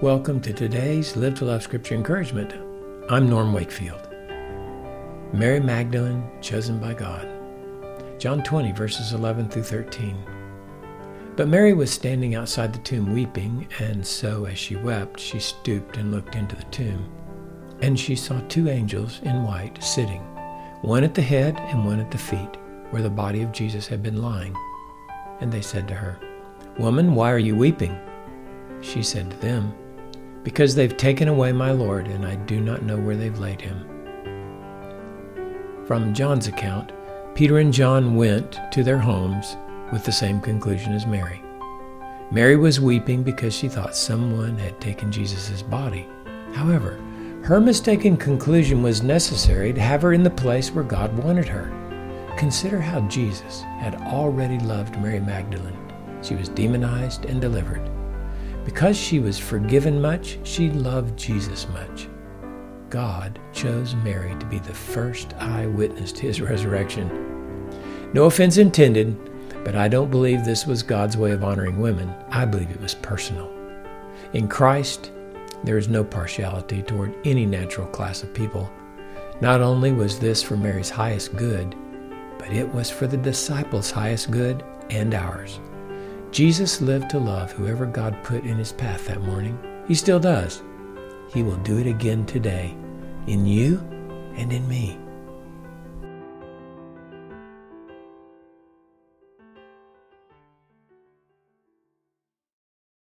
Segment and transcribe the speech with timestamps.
[0.00, 2.54] Welcome to today's Live to Love Scripture Encouragement.
[3.10, 4.08] I'm Norm Wakefield.
[5.32, 7.26] Mary Magdalene, chosen by God.
[8.16, 10.16] John 20, verses 11 through 13.
[11.34, 15.96] But Mary was standing outside the tomb weeping, and so as she wept, she stooped
[15.96, 17.04] and looked into the tomb.
[17.80, 20.22] And she saw two angels in white sitting,
[20.82, 22.56] one at the head and one at the feet,
[22.90, 24.54] where the body of Jesus had been lying.
[25.40, 26.20] And they said to her,
[26.78, 27.98] Woman, why are you weeping?
[28.80, 29.74] She said to them,
[30.48, 33.86] Because they've taken away my Lord, and I do not know where they've laid him.
[35.86, 36.90] From John's account,
[37.34, 39.58] Peter and John went to their homes
[39.92, 41.42] with the same conclusion as Mary.
[42.30, 46.08] Mary was weeping because she thought someone had taken Jesus' body.
[46.54, 46.98] However,
[47.44, 51.70] her mistaken conclusion was necessary to have her in the place where God wanted her.
[52.38, 55.76] Consider how Jesus had already loved Mary Magdalene
[56.22, 57.97] she was demonized and delivered.
[58.68, 62.06] Because she was forgiven much, she loved Jesus much.
[62.90, 67.70] God chose Mary to be the first eyewitness to his resurrection.
[68.12, 69.16] No offense intended,
[69.64, 72.14] but I don't believe this was God's way of honoring women.
[72.28, 73.50] I believe it was personal.
[74.34, 75.12] In Christ,
[75.64, 78.70] there is no partiality toward any natural class of people.
[79.40, 81.74] Not only was this for Mary's highest good,
[82.38, 85.58] but it was for the disciples' highest good and ours.
[86.30, 89.58] Jesus lived to love whoever God put in his path that morning.
[89.86, 90.62] He still does.
[91.32, 92.76] He will do it again today,
[93.26, 93.78] in you
[94.36, 94.98] and in me.